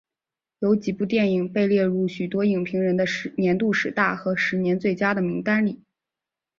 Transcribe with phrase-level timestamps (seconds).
[0.57, 3.05] 有几部电影被列入许多影评人的
[3.37, 5.83] 年度十大和十年最佳的名单里。